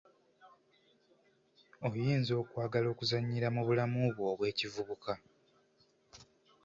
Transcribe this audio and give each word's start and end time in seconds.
Oyinza 1.87 2.33
okwagala 2.41 2.87
okuzannyira 2.93 3.47
mu 3.55 3.61
bulamu 3.67 3.99
bwo 4.15 4.23
obw'ekivubuka. 4.31 5.13